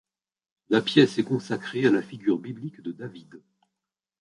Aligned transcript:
La 0.69 0.81
pièce 0.81 1.19
est 1.19 1.23
consacrée 1.23 1.85
à 1.85 1.91
la 1.91 2.01
figure 2.01 2.39
biblique 2.39 2.81
de 2.81 2.91
David. 2.91 3.39